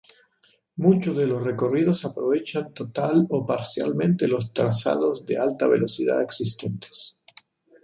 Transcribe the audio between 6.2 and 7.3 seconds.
existentes.